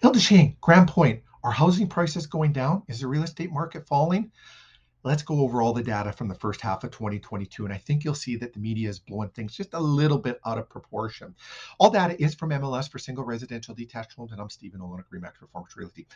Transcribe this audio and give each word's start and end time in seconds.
Hilda 0.00 0.18
Shane, 0.18 0.56
Grande 0.62 0.88
Pointe, 0.88 1.22
are 1.44 1.50
housing 1.50 1.86
prices 1.86 2.26
going 2.26 2.54
down? 2.54 2.82
Is 2.88 3.00
the 3.00 3.06
real 3.06 3.22
estate 3.22 3.52
market 3.52 3.86
falling? 3.86 4.32
Let's 5.02 5.22
go 5.22 5.40
over 5.40 5.60
all 5.60 5.74
the 5.74 5.82
data 5.82 6.10
from 6.10 6.28
the 6.28 6.34
first 6.34 6.62
half 6.62 6.84
of 6.84 6.90
2022, 6.90 7.66
and 7.66 7.74
I 7.74 7.76
think 7.76 8.02
you'll 8.02 8.14
see 8.14 8.36
that 8.36 8.54
the 8.54 8.60
media 8.60 8.88
is 8.88 8.98
blowing 8.98 9.28
things 9.28 9.54
just 9.54 9.74
a 9.74 9.78
little 9.78 10.16
bit 10.16 10.40
out 10.46 10.56
of 10.56 10.70
proportion. 10.70 11.34
All 11.78 11.90
data 11.90 12.18
is 12.18 12.34
from 12.34 12.48
MLS 12.48 12.90
for 12.90 12.98
single 12.98 13.24
residential 13.24 13.74
detached 13.74 14.14
homes, 14.14 14.32
and 14.32 14.40
I'm 14.40 14.48
Stephen 14.48 14.80
Olin, 14.80 15.04
RE/MAX 15.10 15.38
Performance 15.38 15.76
Realty. 15.76 16.06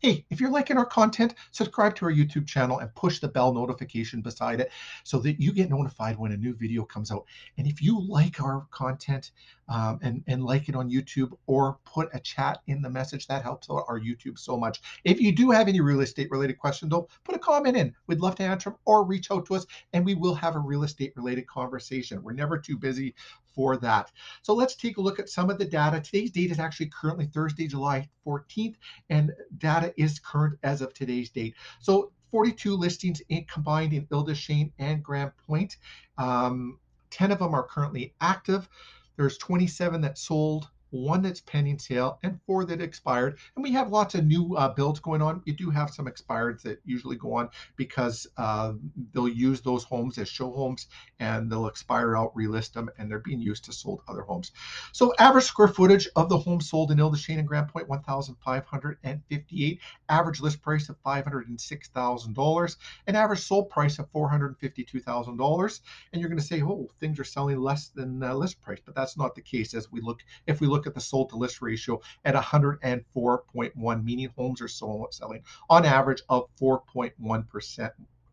Hey, 0.00 0.24
if 0.30 0.40
you're 0.40 0.50
liking 0.50 0.78
our 0.78 0.86
content, 0.86 1.34
subscribe 1.50 1.94
to 1.96 2.06
our 2.06 2.10
YouTube 2.10 2.46
channel 2.46 2.78
and 2.78 2.94
push 2.94 3.18
the 3.18 3.28
bell 3.28 3.52
notification 3.52 4.22
beside 4.22 4.58
it 4.58 4.72
so 5.04 5.18
that 5.18 5.38
you 5.38 5.52
get 5.52 5.68
notified 5.68 6.18
when 6.18 6.32
a 6.32 6.38
new 6.38 6.54
video 6.54 6.86
comes 6.86 7.12
out. 7.12 7.26
And 7.58 7.66
if 7.66 7.82
you 7.82 8.00
like 8.08 8.40
our 8.40 8.66
content 8.70 9.32
um, 9.68 9.98
and, 10.00 10.24
and 10.26 10.42
like 10.42 10.70
it 10.70 10.74
on 10.74 10.90
YouTube 10.90 11.32
or 11.46 11.80
put 11.84 12.08
a 12.14 12.20
chat 12.20 12.62
in 12.66 12.80
the 12.80 12.88
message, 12.88 13.26
that 13.26 13.42
helps 13.42 13.68
our 13.68 14.00
YouTube 14.00 14.38
so 14.38 14.56
much. 14.56 14.80
If 15.04 15.20
you 15.20 15.32
do 15.32 15.50
have 15.50 15.68
any 15.68 15.82
real 15.82 16.00
estate 16.00 16.30
related 16.30 16.56
questions, 16.56 16.90
though, 16.90 17.06
put 17.24 17.36
a 17.36 17.38
comment 17.38 17.76
in. 17.76 17.94
We'd 18.06 18.20
love 18.20 18.36
to 18.36 18.42
answer 18.42 18.70
them 18.70 18.78
or 18.86 19.04
reach 19.04 19.30
out 19.30 19.44
to 19.46 19.54
us 19.54 19.66
and 19.92 20.06
we 20.06 20.14
will 20.14 20.34
have 20.34 20.56
a 20.56 20.60
real 20.60 20.82
estate 20.82 21.12
related 21.14 21.46
conversation. 21.46 22.22
We're 22.22 22.32
never 22.32 22.56
too 22.56 22.78
busy 22.78 23.14
for 23.54 23.76
that. 23.78 24.10
So 24.42 24.54
let's 24.54 24.74
take 24.74 24.96
a 24.96 25.00
look 25.00 25.18
at 25.18 25.28
some 25.28 25.50
of 25.50 25.58
the 25.58 25.64
data. 25.64 26.00
Today's 26.00 26.30
date 26.30 26.50
is 26.50 26.58
actually 26.58 26.90
currently 26.90 27.26
Thursday, 27.26 27.66
July 27.66 28.08
14th, 28.26 28.76
and 29.08 29.32
data 29.58 29.92
is 29.96 30.18
current 30.18 30.58
as 30.62 30.82
of 30.82 30.94
today's 30.94 31.30
date. 31.30 31.54
So 31.80 32.12
42 32.30 32.76
listings 32.76 33.22
in, 33.28 33.44
combined 33.44 33.92
in 33.92 34.06
Île-des-Chênes 34.06 34.72
and 34.78 35.02
Grande 35.02 35.32
Pointe. 35.46 35.76
Um, 36.18 36.78
10 37.10 37.32
of 37.32 37.40
them 37.40 37.54
are 37.54 37.64
currently 37.64 38.14
active. 38.20 38.68
There's 39.16 39.36
27 39.38 40.00
that 40.02 40.16
sold 40.16 40.68
one 40.90 41.22
that's 41.22 41.40
pending 41.40 41.78
sale, 41.78 42.18
and 42.22 42.40
four 42.46 42.64
that 42.64 42.80
expired. 42.80 43.38
And 43.54 43.62
we 43.62 43.72
have 43.72 43.90
lots 43.90 44.14
of 44.14 44.26
new 44.26 44.56
uh, 44.56 44.68
builds 44.74 45.00
going 45.00 45.22
on. 45.22 45.42
You 45.44 45.52
do 45.52 45.70
have 45.70 45.90
some 45.90 46.06
expireds 46.06 46.62
that 46.62 46.80
usually 46.84 47.16
go 47.16 47.34
on 47.34 47.48
because 47.76 48.26
uh, 48.36 48.72
they'll 49.12 49.28
use 49.28 49.60
those 49.60 49.84
homes 49.84 50.18
as 50.18 50.28
show 50.28 50.50
homes 50.52 50.86
and 51.18 51.50
they'll 51.50 51.66
expire 51.66 52.16
out, 52.16 52.34
relist 52.34 52.72
them, 52.72 52.90
and 52.98 53.10
they're 53.10 53.18
being 53.18 53.40
used 53.40 53.64
to 53.64 53.72
sold 53.72 54.02
other 54.08 54.22
homes. 54.22 54.52
So 54.92 55.12
average 55.18 55.44
square 55.44 55.68
footage 55.68 56.08
of 56.16 56.28
the 56.28 56.38
homes 56.38 56.68
sold 56.68 56.90
in 56.90 56.98
Île-des-Chênes 56.98 57.38
and 57.38 57.48
Grande 57.48 57.68
Pointe, 57.68 57.88
1,558. 57.88 59.80
Average 60.08 60.40
list 60.40 60.62
price 60.62 60.88
of 60.88 60.96
$506,000. 61.02 62.76
An 63.06 63.16
average 63.16 63.40
sold 63.40 63.70
price 63.70 63.98
of 63.98 64.10
$452,000. 64.12 65.80
And 66.12 66.20
you're 66.20 66.28
going 66.28 66.40
to 66.40 66.44
say, 66.44 66.62
oh, 66.62 66.88
things 66.98 67.18
are 67.18 67.24
selling 67.24 67.60
less 67.60 67.88
than 67.88 68.22
uh, 68.22 68.34
list 68.34 68.60
price, 68.60 68.78
but 68.84 68.94
that's 68.94 69.16
not 69.16 69.34
the 69.34 69.42
case 69.42 69.74
as 69.74 69.90
we 69.90 70.00
look, 70.00 70.20
if 70.46 70.60
we 70.60 70.66
look 70.66 70.79
look 70.80 70.86
at 70.86 70.94
the 70.94 71.00
sold 71.00 71.28
to 71.28 71.36
list 71.36 71.60
ratio 71.60 72.00
at 72.24 72.34
104.1, 72.34 74.04
meaning 74.04 74.30
homes 74.34 74.62
are 74.62 74.68
selling 74.68 75.42
on 75.68 75.84
average 75.84 76.22
of 76.30 76.48
4.1% 76.58 77.90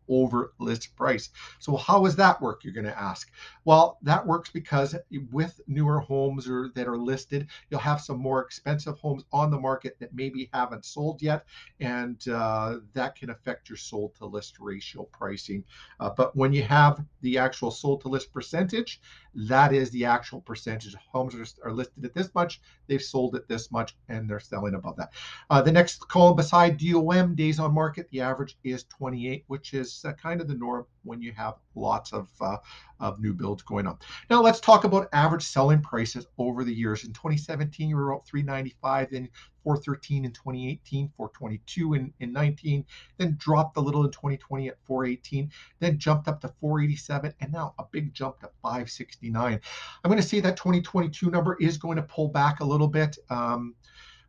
over 0.08 0.52
list 0.58 0.96
price. 0.96 1.30
So 1.58 1.76
how 1.76 2.02
does 2.04 2.16
that 2.16 2.40
work? 2.40 2.64
You're 2.64 2.72
going 2.72 2.86
to 2.86 2.98
ask. 2.98 3.30
Well, 3.64 3.98
that 4.02 4.26
works 4.26 4.50
because 4.50 4.96
with 5.30 5.60
newer 5.66 6.00
homes 6.00 6.48
or 6.48 6.70
that 6.74 6.88
are 6.88 6.96
listed, 6.96 7.48
you'll 7.70 7.80
have 7.80 8.00
some 8.00 8.18
more 8.18 8.40
expensive 8.40 8.98
homes 8.98 9.24
on 9.32 9.50
the 9.50 9.60
market 9.60 9.98
that 10.00 10.14
maybe 10.14 10.48
haven't 10.52 10.84
sold 10.84 11.20
yet, 11.20 11.44
and 11.80 12.26
uh, 12.28 12.76
that 12.94 13.16
can 13.16 13.30
affect 13.30 13.68
your 13.68 13.76
sold 13.76 14.14
to 14.16 14.26
list 14.26 14.58
ratio 14.58 15.02
pricing. 15.12 15.64
Uh, 16.00 16.10
but 16.16 16.34
when 16.34 16.52
you 16.52 16.62
have 16.62 17.04
the 17.20 17.38
actual 17.38 17.70
sold 17.70 18.00
to 18.00 18.08
list 18.08 18.32
percentage, 18.32 19.00
that 19.46 19.72
is 19.72 19.90
the 19.90 20.04
actual 20.04 20.40
percentage. 20.40 20.94
Homes 21.12 21.34
are, 21.34 21.68
are 21.68 21.72
listed 21.72 22.04
at 22.04 22.14
this 22.14 22.34
much, 22.34 22.60
they've 22.88 23.02
sold 23.02 23.36
at 23.36 23.46
this 23.46 23.70
much, 23.70 23.96
and 24.08 24.28
they're 24.28 24.40
selling 24.40 24.74
above 24.74 24.96
that. 24.96 25.12
Uh, 25.48 25.62
the 25.62 25.70
next 25.70 26.08
column 26.08 26.34
beside 26.34 26.78
DOM, 26.78 27.34
days 27.36 27.60
on 27.60 27.72
market, 27.72 28.08
the 28.10 28.20
average 28.20 28.56
is 28.64 28.84
28, 28.84 29.44
which 29.46 29.74
is 29.74 30.04
uh, 30.04 30.12
kind 30.14 30.40
of 30.40 30.48
the 30.48 30.54
norm 30.54 30.86
when 31.04 31.22
you 31.22 31.32
have 31.32 31.54
lots 31.76 32.12
of, 32.12 32.28
uh, 32.40 32.56
of 32.98 33.20
new 33.20 33.32
builds 33.32 33.62
going 33.62 33.86
on. 33.86 33.96
Now 34.28 34.42
let's 34.42 34.60
talk 34.60 34.84
about 34.84 35.08
average 35.12 35.44
selling 35.44 35.80
prices 35.80 36.26
over 36.38 36.64
the 36.64 36.74
years. 36.74 37.04
In 37.04 37.12
2017, 37.12 37.88
you 37.88 37.96
were 37.96 38.10
about 38.10 38.26
395, 38.26 39.10
then 39.12 39.28
413 39.64 40.24
in 40.24 40.32
2018, 40.32 41.10
422 41.16 41.94
in, 41.94 42.12
in 42.20 42.32
19, 42.32 42.84
then 43.16 43.36
dropped 43.38 43.76
a 43.76 43.80
little 43.80 44.04
in 44.04 44.10
2020 44.10 44.68
at 44.68 44.76
418, 44.84 45.50
then 45.80 45.98
jumped 45.98 46.28
up 46.28 46.40
to 46.40 46.48
487, 46.60 47.34
and 47.40 47.52
now 47.52 47.74
a 47.78 47.84
big 47.90 48.14
jump 48.14 48.40
to 48.40 48.50
569. 48.62 49.60
I'm 50.04 50.10
going 50.10 50.20
to 50.20 50.26
say 50.26 50.40
that 50.40 50.56
2022 50.56 51.30
number 51.30 51.56
is 51.60 51.76
going 51.78 51.96
to 51.96 52.02
pull 52.02 52.28
back 52.28 52.60
a 52.60 52.64
little 52.64 52.88
bit. 52.88 53.18
Um, 53.30 53.74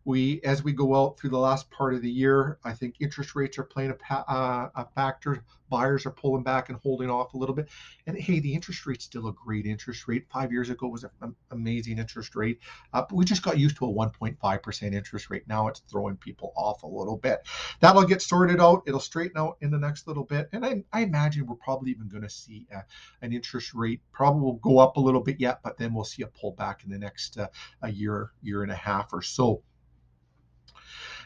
we 0.06 0.42
as 0.44 0.64
we 0.64 0.72
go 0.72 0.96
out 0.96 1.18
through 1.18 1.30
the 1.30 1.38
last 1.38 1.70
part 1.72 1.94
of 1.94 2.02
the 2.02 2.10
year 2.10 2.58
i 2.64 2.74
think 2.74 2.96
interest 3.00 3.36
rates 3.36 3.58
are 3.58 3.64
playing 3.64 3.92
a, 3.92 4.14
uh, 4.14 4.70
a, 4.76 4.86
factor. 4.96 5.44
Buyers 5.70 6.06
are 6.08 6.12
pulling 6.12 6.42
back 6.42 6.70
and 6.70 6.80
holding 6.82 7.12
off 7.12 7.36
a 7.36 7.38
little 7.38 7.54
bit. 7.54 7.70
And 8.08 8.18
hey 8.18 8.40
the 8.40 8.54
interest 8.54 8.86
rate's 8.88 9.06
still 9.06 9.28
a 9.28 9.34
great 9.34 9.66
interest 9.66 10.08
rate. 10.08 10.26
Five 10.32 10.52
years 10.52 10.70
ago 10.70 10.88
was 10.88 11.04
an 11.04 11.36
amazing 11.52 12.00
interest 12.00 12.36
rate. 12.36 12.60
Uh, 12.92 13.04
but 13.08 13.16
we 13.16 13.24
just 13.24 13.44
got 13.44 13.60
used 13.60 13.78
to 13.78 13.86
a 13.86 13.94
1.5% 13.94 14.94
interest 14.94 15.30
rate. 15.30 15.48
Now 15.48 15.68
it's 15.68 15.82
throwing 15.82 16.18
people 16.18 16.54
off 16.56 16.82
a 16.84 16.88
little 16.88 17.18
bit. 17.18 17.48
That'll 17.82 18.04
get 18.04 18.22
sorted 18.22 18.60
out. 18.60 18.84
It'll 18.88 19.00
straighten 19.00 19.38
out 19.38 19.58
in 19.62 19.70
the 19.70 19.78
next 19.78 20.08
little 20.08 20.24
bit. 20.24 20.50
And 20.54 20.66
i, 20.66 20.84
I 20.92 21.02
imagine 21.02 21.46
we're 21.46 21.56
probably 21.56 21.92
even 21.92 22.08
going 22.08 22.24
to 22.24 22.30
see 22.30 22.66
a, 22.74 22.84
an 23.22 23.32
interest 23.32 23.74
rate 23.76 24.02
probably 24.12 24.42
will 24.42 24.54
go 24.54 24.80
up 24.80 24.98
a 24.98 25.00
little 25.00 25.22
bit 25.22 25.40
yet 25.40 25.60
but 25.64 25.78
then 25.78 25.94
we'll 25.94 26.04
see 26.04 26.24
a 26.24 26.28
pullback 26.28 26.84
in 26.84 26.90
the 26.90 26.98
next 26.98 27.38
uh, 27.38 27.48
a 27.84 27.92
year 27.92 28.32
year 28.42 28.64
and 28.64 28.72
a 28.72 28.76
half 28.76 29.14
or 29.14 29.22
so 29.22 29.62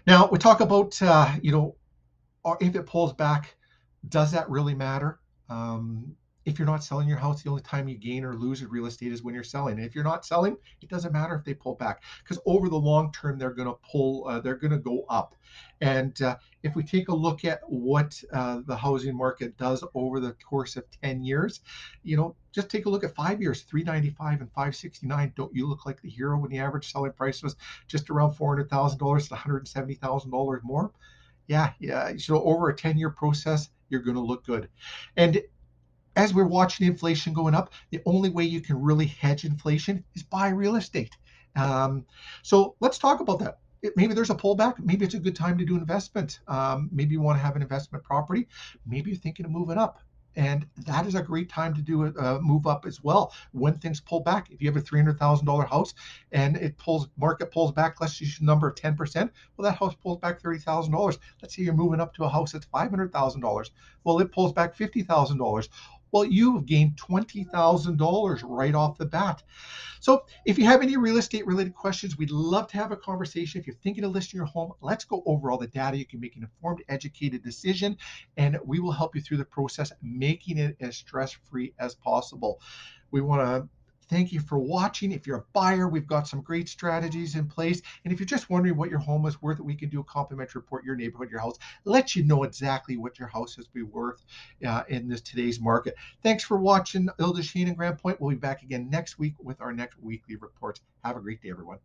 now 0.05 0.27
we 0.31 0.37
talk 0.37 0.59
about 0.59 1.01
uh, 1.01 1.31
you 1.41 1.51
know 1.51 1.75
if 2.59 2.75
it 2.75 2.85
pulls 2.85 3.13
back, 3.13 3.55
does 4.09 4.31
that 4.31 4.49
really 4.49 4.73
matter? 4.73 5.19
Um, 5.49 6.15
if 6.45 6.59
you're 6.59 6.65
not 6.65 6.83
selling 6.83 7.07
your 7.07 7.17
house, 7.17 7.41
the 7.41 7.49
only 7.49 7.61
time 7.61 7.87
you 7.87 7.97
gain 7.97 8.23
or 8.23 8.35
lose 8.35 8.61
in 8.61 8.69
real 8.69 8.85
estate 8.85 9.11
is 9.11 9.23
when 9.23 9.33
you're 9.33 9.43
selling. 9.43 9.77
And 9.77 9.85
if 9.85 9.95
you're 9.95 10.03
not 10.03 10.25
selling, 10.25 10.57
it 10.81 10.89
doesn't 10.89 11.13
matter 11.13 11.35
if 11.35 11.43
they 11.43 11.53
pull 11.53 11.75
back 11.75 12.03
because 12.23 12.41
over 12.45 12.69
the 12.69 12.77
long 12.77 13.11
term, 13.11 13.37
they're 13.37 13.53
going 13.53 13.67
to 13.67 13.77
pull, 13.89 14.27
uh, 14.27 14.39
they're 14.39 14.55
going 14.55 14.71
to 14.71 14.77
go 14.77 15.05
up. 15.09 15.35
And 15.81 16.19
uh, 16.21 16.37
if 16.63 16.75
we 16.75 16.83
take 16.83 17.09
a 17.09 17.15
look 17.15 17.45
at 17.45 17.59
what 17.67 18.21
uh, 18.33 18.61
the 18.65 18.75
housing 18.75 19.15
market 19.15 19.57
does 19.57 19.83
over 19.93 20.19
the 20.19 20.33
course 20.33 20.75
of 20.75 20.85
10 21.01 21.23
years, 21.23 21.61
you 22.03 22.17
know, 22.17 22.35
just 22.51 22.69
take 22.69 22.85
a 22.85 22.89
look 22.89 23.03
at 23.03 23.15
five 23.15 23.41
years, 23.41 23.61
395 23.63 24.41
and 24.41 24.51
569. 24.51 25.33
Don't 25.35 25.53
you 25.55 25.67
look 25.67 25.85
like 25.85 26.01
the 26.01 26.09
hero 26.09 26.37
when 26.37 26.51
the 26.51 26.59
average 26.59 26.91
selling 26.91 27.13
price 27.13 27.43
was 27.43 27.55
just 27.87 28.09
around 28.09 28.33
$400,000 28.33 29.27
to 29.27 29.35
$170,000 29.35 30.63
more? 30.63 30.91
Yeah, 31.47 31.73
yeah. 31.79 32.13
So 32.17 32.41
over 32.43 32.69
a 32.69 32.75
10 32.75 32.97
year 32.97 33.09
process, 33.09 33.69
you're 33.89 34.01
going 34.01 34.15
to 34.15 34.21
look 34.21 34.45
good. 34.45 34.69
And 35.17 35.41
as 36.15 36.33
we're 36.33 36.45
watching 36.45 36.87
inflation 36.87 37.33
going 37.33 37.55
up, 37.55 37.73
the 37.91 38.01
only 38.05 38.29
way 38.29 38.43
you 38.43 38.61
can 38.61 38.81
really 38.81 39.07
hedge 39.07 39.45
inflation 39.45 40.03
is 40.15 40.23
buy 40.23 40.49
real 40.49 40.75
estate. 40.75 41.15
Um, 41.55 42.05
so 42.41 42.75
let's 42.79 42.97
talk 42.97 43.19
about 43.19 43.39
that. 43.39 43.59
It, 43.81 43.93
maybe 43.97 44.13
there's 44.13 44.29
a 44.29 44.35
pullback. 44.35 44.79
Maybe 44.79 45.05
it's 45.05 45.13
a 45.13 45.19
good 45.19 45.35
time 45.35 45.57
to 45.57 45.65
do 45.65 45.75
investment. 45.75 46.39
Um, 46.47 46.89
maybe 46.91 47.13
you 47.13 47.21
want 47.21 47.37
to 47.37 47.43
have 47.43 47.55
an 47.55 47.61
investment 47.61 48.03
property. 48.03 48.47
Maybe 48.85 49.11
you're 49.11 49.19
thinking 49.19 49.45
of 49.45 49.51
moving 49.51 49.77
up. 49.77 49.99
And 50.35 50.65
that 50.85 51.05
is 51.05 51.15
a 51.15 51.21
great 51.21 51.49
time 51.49 51.75
to 51.75 51.81
do 51.81 52.05
a, 52.05 52.11
a 52.13 52.41
move 52.41 52.65
up 52.65 52.85
as 52.85 53.03
well 53.03 53.33
when 53.51 53.75
things 53.75 53.99
pull 53.99 54.21
back. 54.21 54.49
If 54.49 54.61
you 54.61 54.71
have 54.71 54.81
a 54.81 54.81
$300,000 54.81 55.69
house 55.69 55.93
and 56.31 56.57
it 56.57 56.77
pulls, 56.77 57.07
market 57.17 57.51
pulls 57.51 57.71
back, 57.71 58.01
let's 58.01 58.19
use 58.19 58.41
number 58.41 58.67
of 58.67 58.75
10%. 58.75 59.29
Well, 59.57 59.69
that 59.69 59.77
house 59.77 59.95
pulls 59.95 60.17
back 60.17 60.41
$30,000. 60.41 61.17
Let's 61.41 61.55
say 61.55 61.61
you're 61.61 61.73
moving 61.73 61.99
up 61.99 62.15
to 62.15 62.23
a 62.23 62.29
house 62.29 62.51
that's 62.51 62.65
$500,000. 62.65 63.69
Well, 64.03 64.19
it 64.19 64.31
pulls 64.31 64.53
back 64.53 64.75
$50,000 64.75 65.67
well, 66.13 66.23
you've 66.23 66.67
gained 66.67 66.95
$20,000 66.95 68.41
right 68.45 68.75
off 68.75 68.97
the 68.99 69.05
bat. 69.05 69.41
So 69.99 70.25
if 70.45 70.59
you 70.59 70.65
have 70.65 70.83
any 70.83 70.95
real 70.95 71.17
estate 71.17 71.45
related 71.47 71.73
questions, 71.73 72.17
we'd 72.17 72.29
love 72.29 72.67
to 72.67 72.77
have 72.77 72.91
a 72.91 72.97
conversation. 72.97 73.59
If 73.59 73.65
you're 73.65 73.75
thinking 73.77 74.03
of 74.03 74.11
listing 74.11 74.37
your 74.37 74.45
home, 74.45 74.73
let's 74.79 75.05
go 75.05 75.23
over 75.25 75.49
all 75.49 75.57
the 75.57 75.67
data. 75.67 75.97
You 75.97 76.05
can 76.05 76.19
make 76.19 76.35
an 76.35 76.43
informed, 76.43 76.83
educated 76.87 77.43
decision, 77.43 77.97
and 78.37 78.59
we 78.63 78.79
will 78.79 78.91
help 78.91 79.15
you 79.15 79.21
through 79.21 79.37
the 79.37 79.45
process, 79.45 79.91
making 80.03 80.59
it 80.59 80.77
as 80.81 80.95
stress 80.95 81.31
free 81.49 81.73
as 81.79 81.95
possible. 81.95 82.61
We 83.09 83.21
want 83.21 83.41
to 83.41 83.67
Thank 84.13 84.31
you 84.31 84.41
for 84.41 84.59
watching. 84.59 85.11
If 85.11 85.25
you're 85.25 85.37
a 85.37 85.45
buyer, 85.53 85.87
we've 85.87 86.05
got 86.05 86.27
some 86.27 86.41
great 86.41 86.69
strategies 86.69 87.33
in 87.33 87.47
place. 87.47 87.81
And 88.03 88.13
if 88.13 88.19
you're 88.19 88.27
just 88.27 88.47
wondering 88.47 88.77
what 88.77 88.91
your 88.91 88.99
home 88.99 89.25
is 89.25 89.41
worth, 89.41 89.59
we 89.59 89.73
can 89.73 89.89
do 89.89 90.01
a 90.01 90.03
complimentary 90.03 90.59
report, 90.59 90.85
your 90.85 90.95
neighborhood, 90.95 91.31
your 91.31 91.39
house, 91.39 91.57
let 91.83 92.15
you 92.15 92.23
know 92.23 92.43
exactly 92.43 92.95
what 92.95 93.17
your 93.17 93.27
house 93.27 93.57
is 93.57 93.67
be 93.67 93.81
worth 93.81 94.23
uh, 94.67 94.83
in 94.87 95.07
this 95.07 95.21
today's 95.21 95.59
market. 95.59 95.95
Thanks 96.21 96.43
for 96.43 96.57
watching 96.57 97.09
Île-des-Chênes 97.19 97.69
and 97.69 97.75
Grande 97.75 97.97
Pointe. 97.97 98.21
We'll 98.21 98.29
be 98.29 98.35
back 98.35 98.61
again 98.61 98.87
next 98.87 99.17
week 99.17 99.33
with 99.39 99.59
our 99.61 99.73
next 99.73 99.97
weekly 99.99 100.35
reports. 100.35 100.81
Have 101.03 101.17
a 101.17 101.19
great 101.19 101.41
day, 101.41 101.49
everyone. 101.49 101.79